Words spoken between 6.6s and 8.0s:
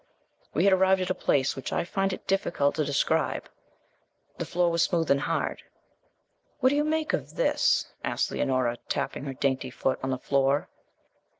do you make of this?'